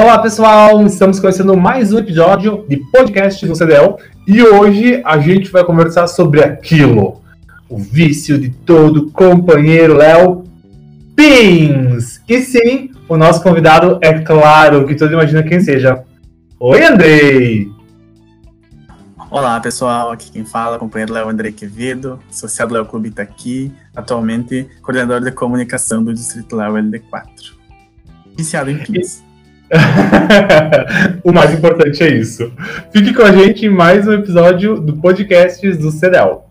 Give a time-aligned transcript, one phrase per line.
[0.00, 3.96] Olá pessoal, estamos começando mais um episódio de podcast no CDL
[4.28, 7.20] e hoje a gente vai conversar sobre aquilo,
[7.68, 10.44] o vício de todo companheiro Léo
[11.16, 12.22] Pins.
[12.28, 16.04] E sim, o nosso convidado é claro que todo imagina quem seja.
[16.60, 17.68] Oi Andrei!
[19.28, 24.68] Olá pessoal, aqui quem fala, companheiro Léo André Quevedo, associado Léo Clube está aqui, atualmente
[24.80, 27.58] coordenador de comunicação do Distrito Léo LD4.
[28.36, 29.26] Iniciado em Pins.
[31.22, 32.52] o mais importante é isso.
[32.90, 36.46] Fique com a gente em mais um episódio do podcast do CEDEL.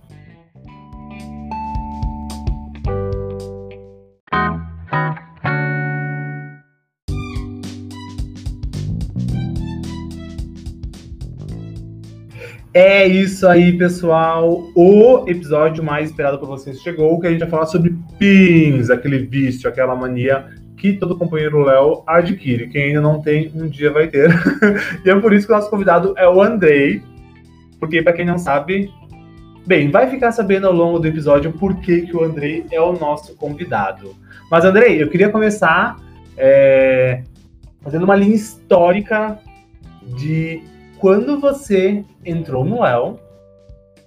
[12.73, 14.69] É isso aí, pessoal.
[14.75, 19.17] O episódio mais esperado por vocês chegou, que a gente vai falar sobre pins, aquele
[19.17, 20.45] vício, aquela mania
[20.77, 22.69] que todo companheiro Léo adquire.
[22.69, 24.29] Quem ainda não tem, um dia vai ter.
[25.03, 27.01] e é por isso que o nosso convidado é o Andrei.
[27.79, 28.91] Porque, para quem não sabe,
[29.65, 32.93] bem, vai ficar sabendo ao longo do episódio por que, que o Andrei é o
[32.93, 34.15] nosso convidado.
[34.49, 35.97] Mas, Andrei, eu queria começar
[36.37, 37.23] é,
[37.81, 39.39] fazendo uma linha histórica
[40.15, 40.61] de
[40.99, 43.19] quando você entrou no Léo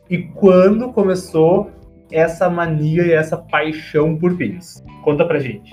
[0.08, 1.70] e quando começou
[2.10, 4.82] essa mania e essa paixão por pins.
[5.02, 5.70] Conta pra gente.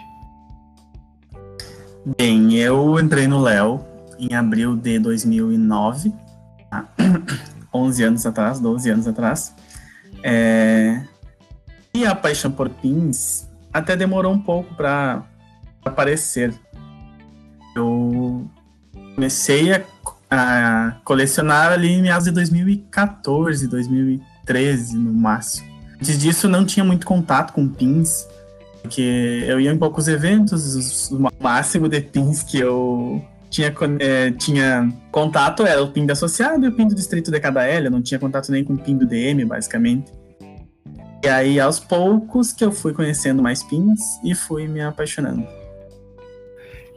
[2.15, 3.83] Bem, eu entrei no Léo
[4.17, 6.13] em abril de 2009,
[6.71, 6.87] tá?
[7.73, 9.53] 11 anos atrás, 12 anos atrás.
[10.23, 11.03] É...
[11.93, 15.21] E a paixão por pins até demorou um pouco para
[15.83, 16.53] aparecer.
[17.75, 18.49] Eu
[19.13, 19.83] comecei a,
[20.31, 25.67] a, colecionar ali em meados de 2014, 2013 no máximo.
[25.95, 28.25] Antes disso, não tinha muito contato com pins
[28.81, 34.91] porque eu ia em poucos eventos, o máximo de pins que eu tinha, é, tinha
[35.11, 37.91] contato era o PIN da associado e o PIN do distrito de cada L, eu
[37.91, 40.11] não tinha contato nem com o PIN do DM, basicamente.
[41.23, 45.45] E aí, aos poucos, que eu fui conhecendo mais pins e fui me apaixonando.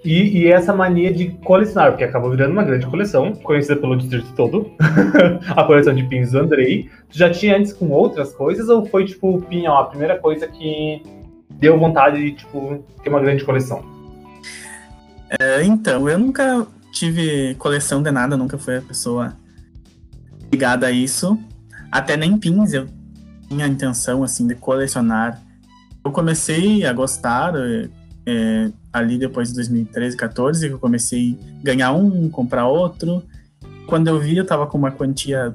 [0.05, 4.33] E, e, essa mania de colecionar, porque acabou virando uma grande coleção, conhecida pelo distrito
[4.35, 4.71] todo,
[5.55, 6.89] a coleção de pins do Andrei.
[7.11, 10.19] Tu já tinha antes com outras coisas ou foi tipo o pin, ó, a primeira
[10.19, 11.03] coisa que
[11.61, 13.85] deu vontade de, tipo, ter uma grande coleção?
[15.39, 19.37] É, então, eu nunca tive coleção de nada, nunca fui a pessoa
[20.51, 21.39] ligada a isso.
[21.93, 22.89] Até nem pins eu
[23.49, 25.41] tinha a intenção, assim, de colecionar.
[26.05, 27.53] Eu comecei a gostar
[28.27, 33.23] é, ali depois de 2013, 14, que eu comecei a ganhar um, comprar outro.
[33.87, 35.53] Quando eu vi, eu tava com uma quantia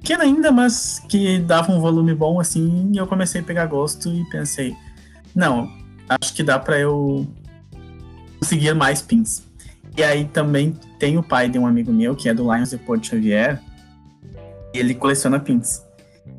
[0.00, 4.08] pequena ainda, mas que dava um volume bom assim, e eu comecei a pegar gosto
[4.08, 4.74] e pensei,
[5.34, 5.70] não,
[6.08, 7.26] acho que dá para eu
[8.38, 9.44] conseguir mais pins.
[9.96, 12.78] E aí também tem o pai de um amigo meu, que é do Lions de
[12.78, 13.60] Porto Xavier,
[14.74, 15.82] e ele coleciona pins.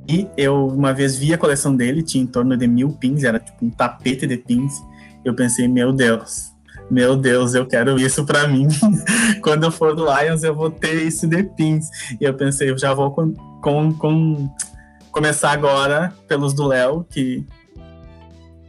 [0.09, 3.39] E eu uma vez vi a coleção dele, tinha em torno de mil pins, era
[3.39, 4.81] tipo um tapete de pins.
[5.23, 6.51] Eu pensei, meu Deus,
[6.89, 8.67] meu Deus, eu quero isso para mim.
[9.41, 11.87] Quando eu for do Lions, eu vou ter isso de pins.
[12.19, 13.11] E eu pensei, eu já vou
[13.61, 14.55] com, com, com
[15.11, 17.45] começar agora pelos do Léo, que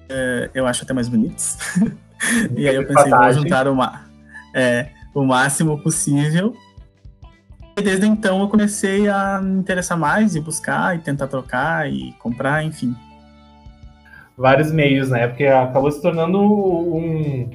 [0.08, 1.56] é, eu acho até mais bonitos.
[2.56, 4.04] e aí eu pensei, vou juntar uma,
[4.54, 6.54] é, o máximo possível.
[7.76, 12.12] E desde então eu comecei a me interessar mais e buscar e tentar trocar e
[12.18, 12.94] comprar, enfim.
[14.36, 15.26] Vários meios, né?
[15.26, 17.48] Porque acabou se tornando um,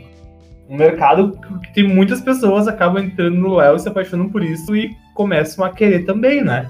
[0.68, 4.76] um mercado que tem muitas pessoas acabam entrando no Léo e se apaixonam por isso
[4.76, 6.68] e começam a querer também, né?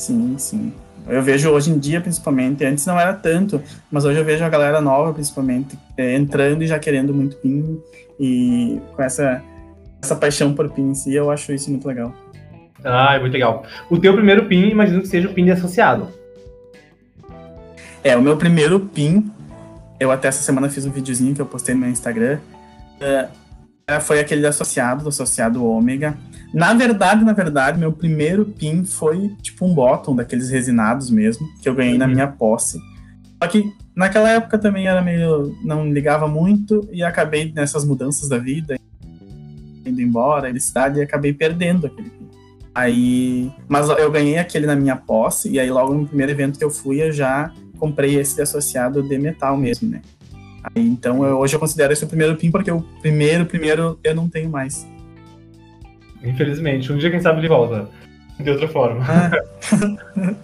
[0.00, 0.72] Sim, sim.
[1.06, 4.48] Eu vejo hoje em dia, principalmente, antes não era tanto, mas hoje eu vejo a
[4.48, 7.78] galera nova, principalmente, é, entrando e já querendo muito PIN
[8.18, 9.42] e com essa,
[10.02, 12.14] essa paixão por PIN em si, eu acho isso muito legal.
[12.84, 13.64] Ah, é muito legal.
[13.90, 16.08] O teu primeiro PIN, imagino que seja o PIN de associado.
[18.02, 19.30] É, o meu primeiro PIN
[20.00, 22.38] eu até essa semana fiz um videozinho que eu postei no meu Instagram.
[22.96, 26.16] Uh, foi aquele associado, do associado ômega.
[26.52, 31.68] Na verdade, na verdade, meu primeiro pin foi tipo um bottom daqueles resinados mesmo, que
[31.68, 31.98] eu ganhei uhum.
[31.98, 32.80] na minha posse.
[33.42, 35.56] Só que naquela época também era meio.
[35.64, 38.76] não ligava muito e acabei nessas mudanças da vida,
[39.86, 42.28] indo embora, da cidade, e acabei perdendo aquele pin.
[42.74, 43.50] Aí.
[43.68, 46.70] Mas eu ganhei aquele na minha posse, e aí logo no primeiro evento que eu
[46.70, 50.02] fui, eu já comprei esse associado de metal mesmo, né?
[50.62, 54.14] Aí, então eu, hoje eu considero esse o primeiro PIN, porque o primeiro, primeiro eu
[54.14, 54.86] não tenho mais.
[56.22, 57.88] Infelizmente, um dia quem sabe ele volta.
[58.38, 59.04] De outra forma.
[59.06, 59.30] Ah.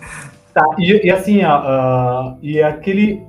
[0.52, 3.22] tá, e, e, assim, ó, uh, e aquele.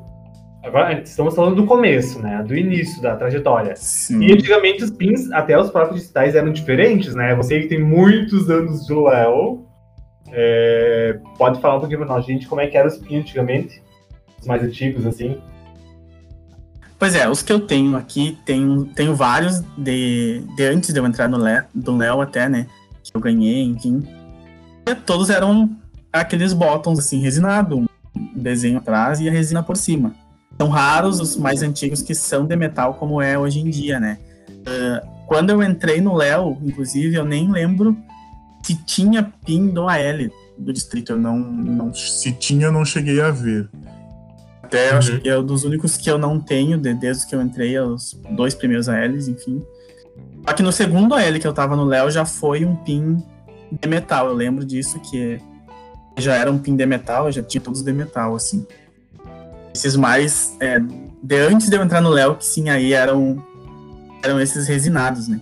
[0.63, 2.44] Agora, estamos falando do começo, né?
[2.45, 3.73] Do início da trajetória.
[3.77, 4.21] Sim.
[4.21, 7.33] E antigamente os pins, até os próprios digitais, eram diferentes, né?
[7.35, 9.65] Você que tem muitos anos de Léo,
[10.29, 13.81] é, pode falar um pouquinho pra nós, gente, como é que eram os pins antigamente?
[14.41, 15.38] Os mais antigos, assim.
[16.99, 21.05] Pois é, os que eu tenho aqui, tenho, tenho vários de, de antes de eu
[21.05, 22.65] entrar no Léo, do Léo até, né?
[23.03, 24.03] Que eu ganhei, enfim.
[25.05, 25.69] Todos eram
[26.11, 27.88] aqueles bottoms, assim, resinado, um
[28.35, 30.15] desenho atrás e a resina por cima.
[30.59, 34.17] São raros os mais antigos que são de metal, como é hoje em dia, né?
[34.49, 37.95] Uh, quando eu entrei no Léo, inclusive, eu nem lembro
[38.63, 41.11] se tinha pin do AL do distrito.
[41.11, 43.69] Eu não, não se tinha, eu não cheguei a ver.
[44.67, 44.97] Até uhum.
[44.97, 47.79] acho que é um dos únicos que eu não tenho, de, desde que eu entrei,
[47.79, 49.63] os dois primeiros ALs, enfim.
[50.45, 53.23] Só que no segundo AL que eu tava no Léo já foi um pin
[53.71, 54.27] de metal.
[54.27, 55.39] Eu lembro disso, que
[56.17, 58.67] já era um pin de metal, já tinha todos de metal, assim.
[59.73, 60.57] Esses mais.
[60.59, 60.79] É,
[61.23, 63.41] de antes de eu entrar no Léo, que sim, aí eram,
[64.21, 65.39] eram esses resinados, né?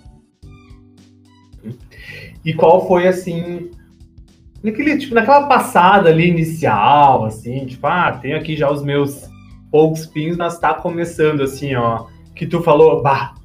[2.44, 3.72] E qual foi, assim,
[4.66, 9.30] naquele, tipo, naquela passada ali inicial, assim, tipo, ah, tenho aqui já os meus
[9.72, 13.36] poucos pins, mas tá começando, assim, ó, que tu falou, bah,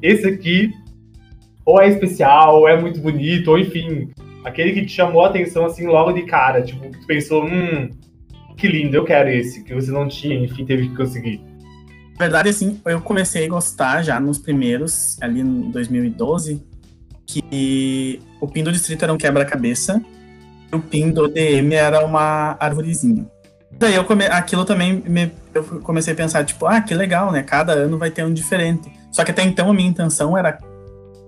[0.00, 0.72] esse aqui
[1.64, 4.10] ou é especial, ou é muito bonito, ou enfim,
[4.44, 7.90] aquele que te chamou a atenção, assim, logo de cara, tipo, que tu pensou, hum,
[8.56, 11.40] que lindo, eu quero esse, que você não tinha, enfim, teve que conseguir.
[12.12, 16.62] Na verdade, assim, eu comecei a gostar já nos primeiros, ali em 2012,
[17.26, 20.02] que o pin do distrito era um quebra-cabeça,
[20.72, 23.26] o pin do DM era uma arvorezinha.
[23.70, 24.24] Daí eu come...
[24.26, 25.30] aquilo também me...
[25.54, 27.42] eu comecei a pensar, tipo, ah, que legal, né?
[27.42, 28.90] Cada ano vai ter um diferente.
[29.12, 30.52] Só que até então a minha intenção era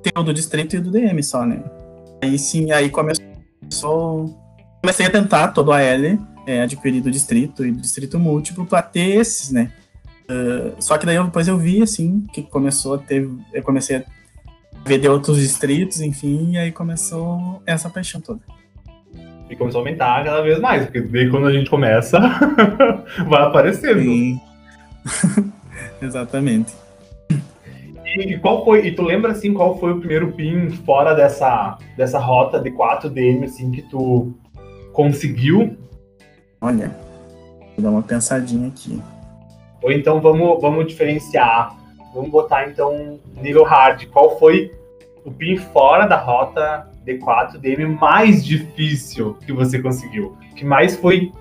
[0.03, 1.63] ter o do distrito e do DM só, né?
[2.23, 4.37] Aí sim, aí começou.
[4.83, 8.83] Comecei a tentar todo a L, é, adquirir do distrito e do distrito múltiplo para
[8.83, 9.73] ter esses, né?
[10.29, 13.29] Uh, só que daí eu, depois eu vi, assim, que começou a ter.
[13.53, 14.05] Eu comecei a
[14.85, 18.41] ver de outros distritos, enfim, e aí começou essa paixão toda
[19.51, 22.21] e começou a aumentar cada vez mais, porque daí quando a gente começa,
[23.29, 24.01] vai aparecendo.
[24.01, 24.41] Sim.
[26.01, 26.73] Exatamente.
[28.17, 32.19] E, qual foi, e tu lembra assim qual foi o primeiro pin fora dessa, dessa
[32.19, 34.33] rota de 4DM assim que tu
[34.93, 35.77] conseguiu?
[36.61, 36.97] Olha,
[37.77, 39.01] vou dar uma pensadinha aqui.
[39.83, 41.77] Ou então vamos, vamos diferenciar.
[42.13, 44.07] Vamos botar então nível hard.
[44.07, 44.73] Qual foi
[45.25, 50.37] o pin fora da rota D4 DM mais difícil que você conseguiu?
[50.55, 51.33] Que mais foi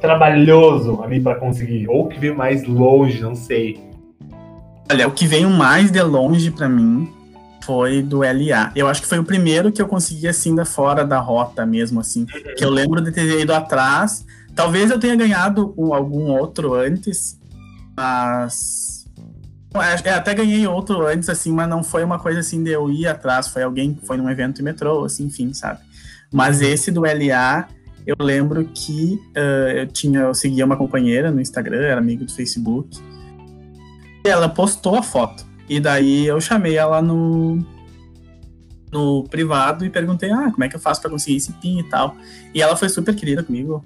[0.00, 1.88] trabalhoso ali para conseguir?
[1.88, 3.80] Ou que veio mais longe, não sei.
[4.90, 7.10] Olha, o que veio mais de longe para mim
[7.64, 8.72] foi do LA.
[8.76, 12.00] Eu acho que foi o primeiro que eu consegui assim da fora da rota mesmo
[12.00, 12.54] assim, uhum.
[12.56, 14.24] que eu lembro de ter ido atrás.
[14.54, 17.40] Talvez eu tenha ganhado algum outro antes,
[17.96, 18.93] mas
[19.80, 23.06] é, até ganhei outro antes, assim, mas não foi uma coisa assim de eu ir
[23.06, 25.80] atrás, foi alguém foi num evento de metrô, assim, enfim, sabe?
[26.32, 27.68] Mas esse do LA,
[28.06, 32.32] eu lembro que uh, eu tinha, eu seguia uma companheira no Instagram, era amigo do
[32.32, 33.00] Facebook,
[34.24, 35.44] e ela postou a foto.
[35.68, 37.64] E daí eu chamei ela no,
[38.92, 41.84] no privado e perguntei, ah, como é que eu faço para conseguir esse PIN e
[41.84, 42.16] tal.
[42.54, 43.84] E ela foi super querida comigo.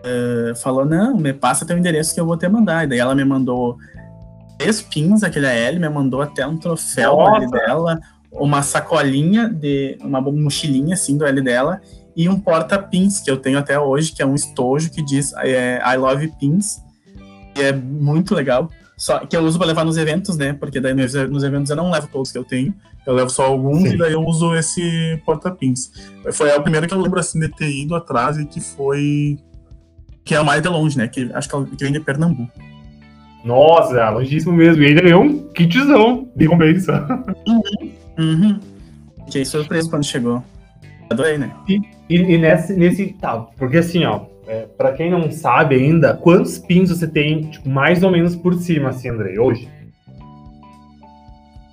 [0.00, 2.84] Uh, falou, não, me passa teu endereço que eu vou te mandar.
[2.84, 3.78] E daí ela me mandou
[4.58, 8.00] três pins, aquele AL, me mandou até um troféu ali dela,
[8.32, 9.96] uma sacolinha de.
[10.00, 11.80] uma mochilinha assim do L dela,
[12.16, 15.80] e um porta-pins que eu tenho até hoje, que é um estojo que diz é,
[15.84, 16.82] I love pins.
[17.56, 18.70] E é muito legal.
[18.96, 20.52] Só que eu uso para levar nos eventos, né?
[20.52, 22.72] Porque daí nos, nos, eventos eu não levo todos que eu tenho.
[23.04, 23.94] Eu levo só alguns Sim.
[23.94, 25.90] e daí eu uso esse porta-pins.
[26.32, 29.38] Foi o primeiro que eu lembro assim de ter ido atrás e que foi.
[30.24, 31.08] Que é o mais de longe, né?
[31.08, 32.52] Que acho que vem de Pernambuco.
[33.44, 34.82] Nossa, longíssimo mesmo.
[34.82, 37.06] E ainda ganhou um kitzão de recompensa.
[37.46, 37.92] Uhum.
[38.18, 38.60] Uhum.
[39.26, 40.42] Fiquei surpreso quando chegou.
[41.10, 41.54] Adorei, né?
[41.68, 43.06] E, e, e, nesse, nesse.
[43.20, 44.22] Tá, porque assim, ó.
[44.46, 48.52] É, pra quem não sabe ainda, quantos pins você tem, tipo, mais ou menos por
[48.54, 49.66] cima, assim, André, hoje?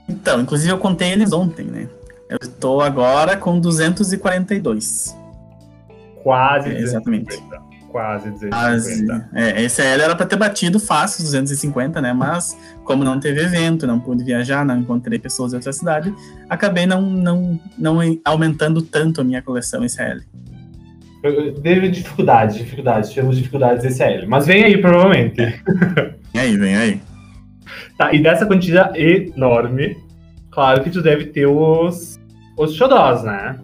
[0.08, 1.90] Então, inclusive eu contei eles ontem, né?
[2.30, 5.18] Eu estou agora com 242.
[6.24, 6.70] Quase.
[6.70, 7.44] É, exatamente.
[7.92, 9.30] Quase 250.
[9.34, 12.14] É, esse L era para ter batido fácil 250, né?
[12.14, 16.14] Mas como não teve evento, não pude viajar, não encontrei pessoas de outra cidade,
[16.50, 20.22] acabei não, não, não aumentando tanto a minha coleção esse L.
[21.62, 24.26] Teve dificuldades, dificuldades, tivemos dificuldades esse L.
[24.26, 25.36] Mas vem aí, provavelmente.
[26.34, 27.02] Vem aí, vem aí.
[27.98, 29.98] Tá, e dessa quantidade enorme,
[30.50, 32.18] claro que tu deve ter os,
[32.58, 33.60] os xodós, né?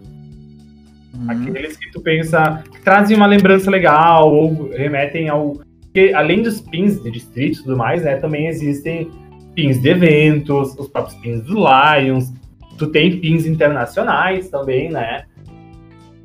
[1.14, 1.30] Uhum.
[1.30, 6.60] Aqueles que tu pensa que trazem uma lembrança legal ou remetem ao, Porque além dos
[6.60, 9.10] pins de distrito e tudo mais, né, também existem
[9.54, 12.32] pins de eventos, os próprios pins do Lions,
[12.76, 15.24] tu tem pins internacionais também, né?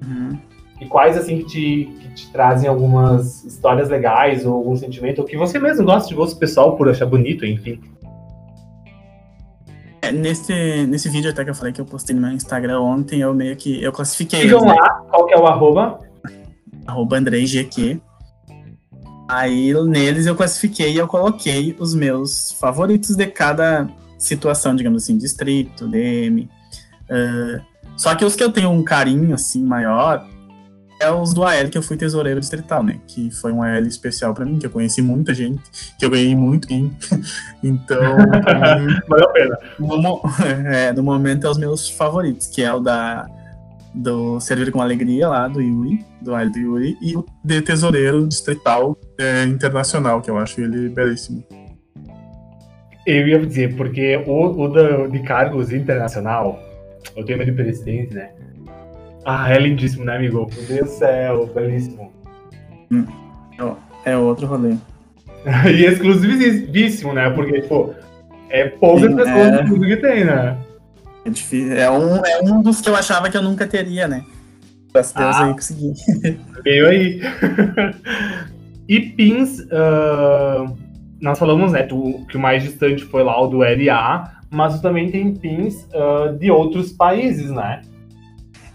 [0.05, 0.37] Uhum.
[0.79, 5.25] E quais, assim, que te, que te trazem algumas histórias legais ou algum sentimento, ou
[5.25, 7.79] que você mesmo gosta de gosto pessoal por achar bonito, enfim.
[10.03, 13.21] É, nesse, nesse vídeo até que eu falei que eu postei no meu Instagram ontem,
[13.21, 14.41] eu meio que eu classifiquei.
[14.41, 15.05] Sigam lá, né?
[15.09, 15.97] qual que é o arroba?
[16.85, 18.01] Arroba AndreiGQ.
[19.29, 23.87] Aí neles eu classifiquei e eu coloquei os meus favoritos de cada
[24.19, 26.49] situação, digamos assim, distrito, DM.
[27.03, 27.61] Uh,
[27.95, 30.27] só que os que eu tenho um carinho assim maior
[31.03, 32.99] é os do AL que eu fui tesoureiro distrital, né?
[33.07, 35.61] Que foi um AL especial para mim, que eu conheci muita gente,
[35.99, 36.95] que eu ganhei muito em.
[37.63, 37.99] então.
[39.07, 39.57] Valeu a pena.
[39.79, 40.21] No,
[40.65, 43.27] é, no momento é os meus favoritos, que é o da
[43.93, 48.27] do Servir com Alegria lá, do Yuri, do AL do Yuri, e o de tesoureiro
[48.27, 51.43] distrital é, internacional, que eu acho ele belíssimo.
[53.05, 56.59] Eu ia dizer, porque o, o da, de cargos internacional,
[57.15, 58.31] o tema de presidente, né?
[59.25, 60.49] Ah, é lindíssimo, né, amigo?
[60.55, 62.11] Meu Deus do céu, belíssimo.
[62.91, 63.05] Hum,
[64.05, 64.75] é outro rolê.
[65.67, 67.29] e exclusivíssimo, né?
[67.29, 67.93] Porque, pô,
[68.49, 69.63] é poucas pessoas é...
[69.63, 70.57] que tem, né?
[71.25, 71.77] É difícil.
[71.77, 74.23] É um, é um dos que eu achava que eu nunca teria, né?
[74.93, 75.93] Graças a Deus ah, aí consegui.
[76.63, 77.21] Veio aí.
[78.87, 80.77] e pins, uh,
[81.21, 85.09] nós falamos, né, tu, que o mais distante foi lá o do LA, mas também
[85.09, 87.81] tem pins uh, de outros países, né?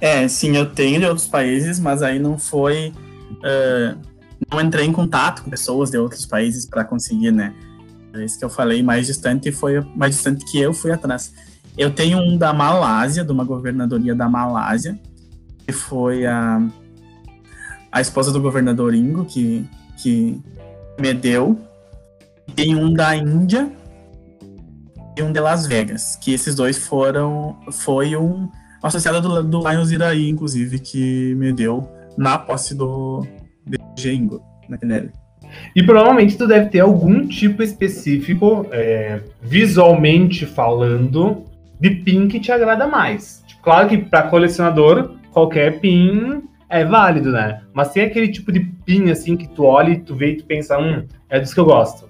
[0.00, 2.92] É, sim, eu tenho de outros países, mas aí não foi.
[3.38, 3.98] Uh,
[4.50, 7.52] não entrei em contato com pessoas de outros países para conseguir, né?
[8.14, 11.32] É isso que eu falei, mais distante foi mais distante que eu fui atrás.
[11.76, 14.98] Eu tenho um da Malásia, de uma governadoria da Malásia,
[15.66, 16.60] que foi a,
[17.92, 20.40] a esposa do governador Ingo, que, que
[20.98, 21.58] me deu.
[22.54, 23.70] Tem um da Índia
[25.16, 27.58] e um de Las Vegas, que esses dois foram.
[27.70, 28.48] Foi um
[28.82, 33.26] associada do, do Lions Iraí, inclusive, que me deu na posse do
[33.66, 34.78] DG Ingo, na.
[35.74, 41.44] E provavelmente tu deve ter algum tipo específico, é, visualmente falando,
[41.80, 43.42] de pin que te agrada mais.
[43.46, 47.62] Tipo, claro que para colecionador, qualquer pin é válido, né?
[47.72, 50.44] Mas tem aquele tipo de pin assim que tu olha e tu vê e tu
[50.44, 52.08] pensa, hum, é dos que eu gosto.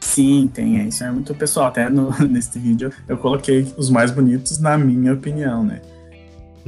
[0.00, 0.80] Sim, tem.
[0.80, 1.66] É, isso é muito pessoal.
[1.66, 5.80] Até no, nesse vídeo eu coloquei os mais bonitos, na minha opinião, né?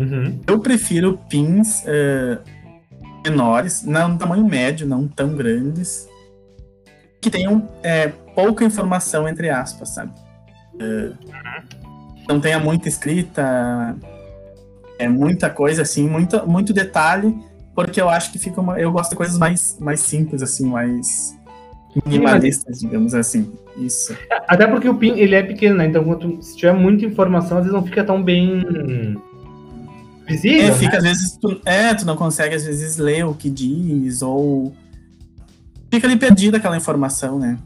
[0.01, 0.41] Uhum.
[0.47, 2.41] Eu prefiro pins uh,
[3.23, 6.09] menores, não tamanho médio, não tão grandes,
[7.21, 10.13] que tenham é, pouca informação, entre aspas, sabe?
[10.75, 11.15] Uh,
[12.27, 13.95] não tenha muita escrita,
[14.99, 17.37] é muita coisa assim, muito, muito detalhe,
[17.75, 21.39] porque eu acho que fica uma, eu gosto de coisas mais, mais simples assim, mais
[22.07, 23.53] minimalistas, digamos assim.
[23.77, 24.17] Isso.
[24.49, 25.87] Até porque o pin ele é pequeno, né?
[25.87, 28.63] Então, quando, se tiver muita informação, às vezes não fica tão bem
[30.31, 30.69] visível.
[30.69, 30.99] É, fica, né?
[30.99, 34.73] às vezes, tu, é, tu não consegue, às vezes, ler o que diz, ou
[35.91, 37.59] fica ali perdida aquela informação, né?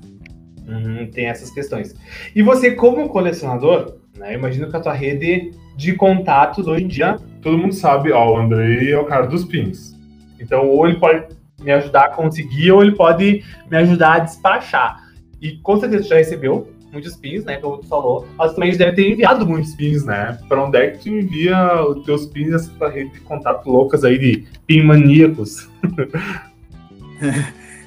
[0.67, 1.95] Uhum, tem essas questões.
[2.35, 7.19] E você, como colecionador, né, imagino que a tua rede de contatos hoje em dia,
[7.43, 9.95] todo mundo sabe, ó, o Andrei é o cara dos pins.
[10.41, 11.27] Então, ou ele pode
[11.61, 15.05] me ajudar a conseguir, ou ele pode me ajudar a despachar.
[15.41, 17.59] E com certeza já recebeu muitos pins, né?
[17.59, 18.27] Como tu falou.
[18.39, 20.39] Mas também deve ter enviado muitos pins, né?
[20.49, 24.19] Pra onde é que tu envia os teus pins nessa rede de contato loucas aí
[24.19, 25.69] de pin maníacos?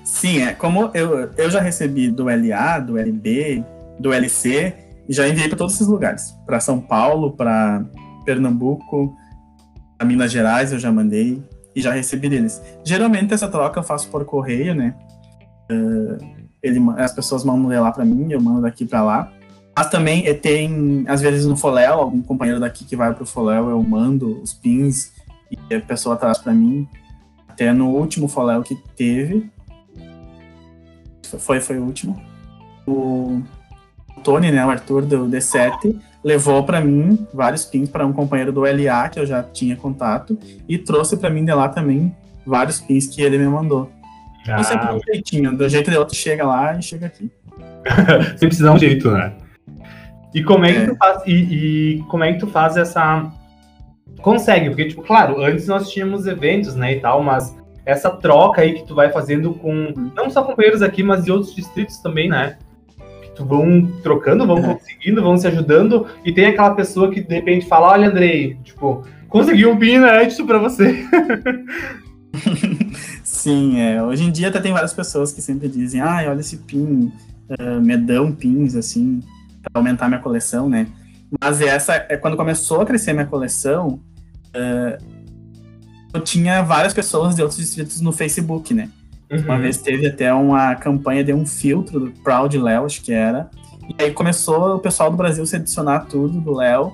[0.03, 3.63] Sim, é como eu, eu já recebi do LA, do LB,
[3.99, 4.73] do LC,
[5.07, 6.35] e já enviei para todos esses lugares.
[6.45, 7.83] Para São Paulo, para
[8.25, 9.15] Pernambuco,
[9.97, 11.41] para Minas Gerais eu já mandei
[11.75, 12.61] e já recebi deles.
[12.83, 14.95] Geralmente essa troca eu faço por correio, né?
[15.71, 16.36] Uh,
[16.67, 19.31] ele, as pessoas mandam ler lá para mim, eu mando daqui para lá.
[19.75, 23.69] Mas também eh, tem, às vezes, no Foléu, algum companheiro daqui que vai pro Foléu,
[23.69, 25.11] eu mando os pins
[25.69, 26.87] e a pessoa traz para mim.
[27.47, 29.49] Até no último Foléu que teve.
[31.39, 32.19] Foi, foi o último.
[32.87, 33.41] O
[34.23, 38.61] Tony, né, o Arthur do D7, levou para mim vários pins para um companheiro do
[38.61, 43.07] LA que eu já tinha contato e trouxe para mim de lá também vários pins
[43.07, 43.91] que ele me mandou.
[44.47, 44.63] Ah.
[44.63, 47.29] Sempre um jeitinho, do jeito de outro chega lá e chega aqui.
[48.37, 49.33] Sempre precisa dar um jeito, né?
[50.33, 50.85] E como é que é.
[50.87, 53.31] tu faz, e, e, como é que tu faz essa.
[54.21, 58.73] Consegue, porque, tipo, claro, antes nós tínhamos eventos, né, e tal, mas essa troca aí
[58.73, 62.57] que tu vai fazendo com não só companheiros aqui, mas de outros distritos também, né?
[63.21, 64.73] Que tu vão trocando, vão é.
[64.73, 69.03] conseguindo, vão se ajudando, e tem aquela pessoa que de repente fala, olha, Andrei, tipo,
[69.29, 71.05] consegui um pin inédito pra você.
[73.47, 74.03] Sim, é.
[74.03, 77.13] Hoje em dia até tem várias pessoas que sempre dizem, ah, olha esse pin,
[77.49, 79.21] uh, me dão pins, assim,
[79.61, 80.85] para aumentar minha coleção, né?
[81.39, 84.01] Mas essa é quando começou a crescer minha coleção,
[84.49, 85.01] uh,
[86.13, 88.89] eu tinha várias pessoas de outros distritos no Facebook, né?
[89.31, 89.39] Uhum.
[89.39, 93.49] Uma vez teve até uma campanha de um filtro do Proud Léo, acho que era.
[93.97, 96.91] E aí começou o pessoal do Brasil se adicionar tudo do Léo.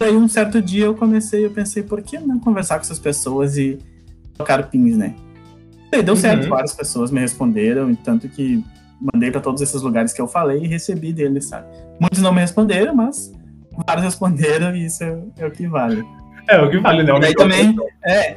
[0.00, 2.98] E aí um certo dia eu comecei, eu pensei, por que não conversar com essas
[2.98, 3.78] pessoas e
[4.38, 5.14] trocar pins, né?
[5.92, 6.20] E deu uhum.
[6.20, 8.64] certo, várias pessoas me responderam, tanto que
[9.00, 11.66] mandei para todos esses lugares que eu falei e recebi deles, sabe?
[12.00, 13.32] Muitos não me responderam, mas
[13.86, 16.04] vários responderam e isso é, é o que vale.
[16.48, 17.12] É, o que vale, né?
[17.20, 18.36] E aí também, é,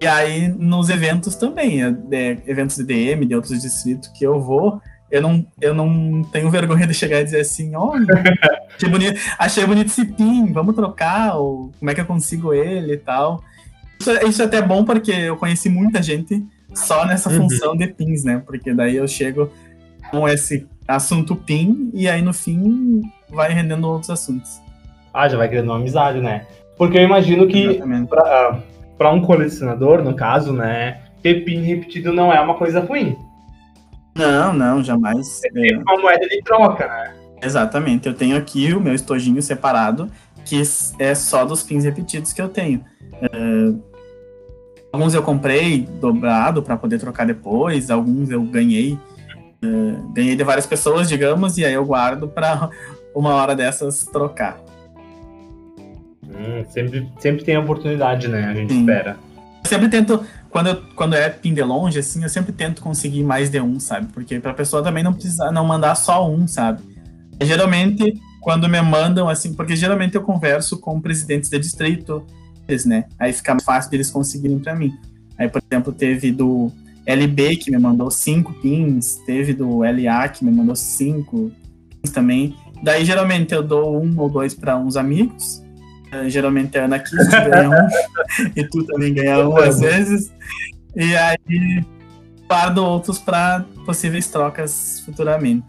[0.00, 4.40] e aí nos eventos também, é, é, eventos de DM de outros distritos que eu
[4.40, 8.06] vou, eu não, eu não tenho vergonha de chegar e dizer assim, olha,
[8.74, 12.94] achei bonito, achei bonito esse pin, vamos trocar, ou como é que eu consigo ele
[12.94, 13.42] e tal.
[14.00, 16.42] Isso, isso é até bom porque eu conheci muita gente
[16.74, 17.48] só nessa uhum.
[17.48, 18.42] função de pins, né?
[18.44, 19.50] Porque daí eu chego
[20.10, 24.60] com esse assunto pin e aí no fim vai rendendo outros assuntos.
[25.12, 26.46] Ah, já vai criando uma amizade, né?
[26.76, 27.80] Porque eu imagino que
[28.98, 33.16] para um colecionador, no caso, né, ter pin repetido não é uma coisa ruim.
[34.14, 35.40] Não, não, jamais.
[35.44, 37.14] É uma moeda de troca, né?
[37.42, 38.06] Exatamente.
[38.06, 40.10] Eu tenho aqui o meu estojinho separado,
[40.44, 40.62] que
[40.98, 42.84] é só dos pins repetidos que eu tenho.
[43.12, 43.82] Uh,
[44.92, 48.98] alguns eu comprei dobrado para poder trocar depois, alguns eu ganhei.
[49.64, 52.68] Uh, ganhei de várias pessoas, digamos, e aí eu guardo para
[53.14, 54.60] uma hora dessas trocar.
[56.24, 58.44] Hum, sempre, sempre tem oportunidade, né?
[58.44, 58.80] A gente Sim.
[58.80, 59.16] espera.
[59.64, 63.22] Eu sempre tento, quando, eu, quando é pin de longe, assim, eu sempre tento conseguir
[63.22, 64.08] mais de um, sabe?
[64.12, 66.82] Porque pra pessoa também não precisar, não mandar só um, sabe?
[67.40, 72.26] E, geralmente, quando me mandam, assim, porque geralmente eu converso com presidentes de distrito,
[72.84, 73.04] né?
[73.18, 74.92] Aí fica mais fácil deles conseguirem para mim.
[75.38, 76.70] Aí, por exemplo, teve do
[77.06, 81.50] LB que me mandou cinco pins, teve do LA que me mandou cinco
[82.00, 82.54] pins também.
[82.82, 85.62] Daí, geralmente, eu dou um ou dois para uns amigos,
[86.12, 87.88] é, geralmente a Ana Kiss ganha um,
[88.54, 90.32] e tu também ganha um às vezes.
[90.94, 91.82] E aí
[92.46, 95.66] guardo outros para possíveis trocas futuramente.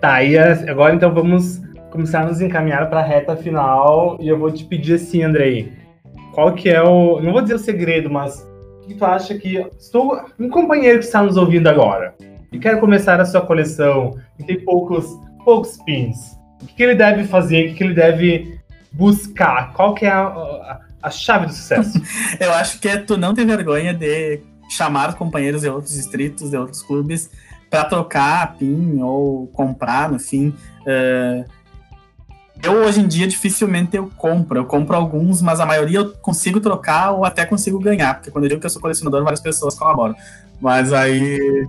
[0.00, 4.18] Tá, e agora então vamos começar a nos encaminhar para a reta final.
[4.20, 5.72] E eu vou te pedir assim, Andrei,
[6.32, 7.20] qual que é o.
[7.20, 8.46] Não vou dizer o segredo, mas
[8.82, 9.66] o que tu acha que.
[9.78, 12.14] Estou um companheiro que está nos ouvindo agora
[12.52, 15.06] e quer começar a sua coleção e tem poucos,
[15.44, 16.38] poucos pins.
[16.62, 17.66] O que, que ele deve fazer?
[17.66, 18.60] O que, que ele deve
[18.92, 19.72] buscar?
[19.72, 22.00] Qual que é a, a, a chave do sucesso?
[22.38, 26.56] Eu acho que é tu não ter vergonha de chamar companheiros de outros distritos, de
[26.56, 27.30] outros clubes,
[27.68, 30.54] para trocar PIN ou comprar, no fim.
[30.82, 31.44] Uh,
[32.62, 34.58] eu hoje em dia dificilmente eu compro.
[34.58, 38.44] Eu compro alguns, mas a maioria eu consigo trocar ou até consigo ganhar, porque quando
[38.44, 40.14] eu digo que eu sou colecionador, várias pessoas colaboram.
[40.60, 41.66] Mas aí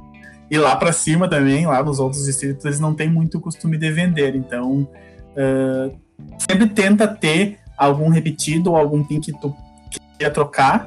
[0.52, 3.90] e lá para cima também, lá nos outros distritos, eles não têm muito costume de
[3.90, 4.36] vender.
[4.36, 5.98] Então, uh,
[6.38, 9.56] sempre tenta ter algum repetido ou algum pin que tu
[9.90, 10.86] queria trocar,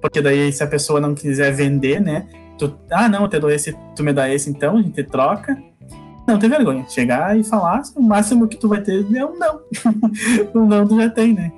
[0.00, 2.26] porque daí se a pessoa não quiser vender, né?
[2.56, 5.62] Tu, ah, não, eu te dou esse, tu me dá esse então, a gente troca.
[6.26, 6.84] Não tem vergonha.
[6.88, 9.60] Chegar e falar, o máximo que tu vai ter é um não.
[10.54, 11.52] um não tu já tem, né?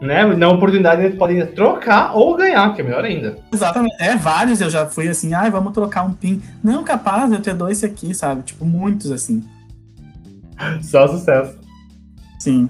[0.00, 0.24] Né?
[0.34, 3.38] Na oportunidade eles podem trocar ou ganhar, que é melhor ainda.
[3.52, 3.96] Exatamente.
[3.98, 6.40] É, vários eu já fui assim, ah, vamos trocar um pin.
[6.64, 8.42] Não, capaz, eu te dou esse aqui, sabe?
[8.42, 9.44] Tipo, muitos assim.
[10.80, 11.58] Só sucesso.
[12.38, 12.68] Sim.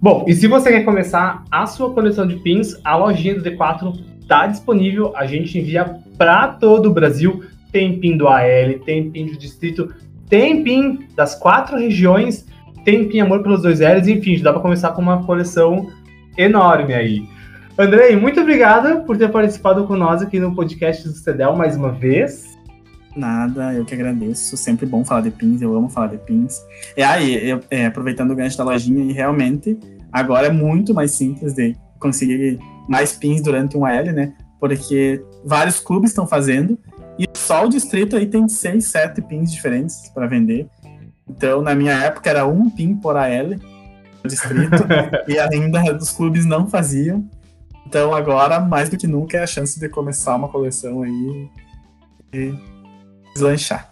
[0.00, 3.98] Bom, e se você quer começar a sua coleção de pins, a lojinha do D4
[4.20, 5.16] está disponível.
[5.16, 7.42] A gente envia para todo o Brasil.
[7.74, 9.92] Tem pin do AL, tem pin do distrito,
[10.28, 12.46] tem pin das quatro regiões,
[12.84, 15.90] tem pin Amor pelos Dois L's, enfim, dá para começar com uma coleção
[16.38, 17.28] enorme aí.
[17.76, 21.90] Andrei, muito obrigado por ter participado com nós aqui no podcast do CEDEL mais uma
[21.90, 22.56] vez.
[23.16, 24.56] Nada, eu que agradeço.
[24.56, 26.62] Sempre bom falar de pins, eu amo falar de pins.
[26.96, 29.76] E aí, eu, é, aproveitando o gancho da lojinha, e realmente
[30.12, 34.32] agora é muito mais simples de conseguir mais pins durante um AL, né?
[34.60, 36.78] Porque vários clubes estão fazendo
[37.18, 40.68] e só o distrito aí tem seis, sete pins diferentes para vender.
[41.28, 43.50] Então, na minha época era um pin por AL
[44.22, 44.84] no distrito
[45.28, 47.28] e ainda os clubes não faziam.
[47.86, 51.48] Então, agora mais do que nunca é a chance de começar uma coleção aí.
[52.32, 52.54] E
[53.34, 53.90] deslanchar.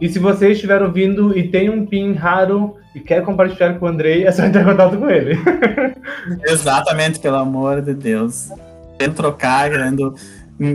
[0.00, 3.88] E se você estiver ouvindo e tem um PIN raro e quer compartilhar com o
[3.88, 5.36] Andrei, é só entrar em contato com ele.
[6.46, 8.48] Exatamente, pelo amor de Deus.
[8.98, 10.14] Querendo trocar, querendo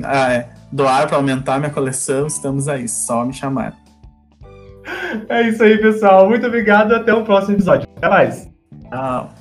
[0.04, 3.74] ah, doar para aumentar minha coleção, estamos aí, só me chamar.
[5.30, 6.28] É isso aí, pessoal.
[6.28, 6.92] Muito obrigado.
[6.92, 7.88] e Até o próximo episódio.
[7.98, 8.50] Até mais.
[8.90, 9.34] Tchau.